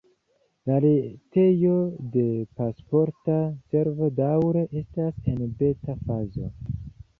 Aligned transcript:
La 0.69 0.77
retejo 0.85 1.73
de 2.15 2.23
Pasporta 2.61 3.37
Servo 3.75 4.11
daŭre 4.23 4.67
estas 4.83 5.31
en 5.37 5.47
beta-fazo. 5.63 6.53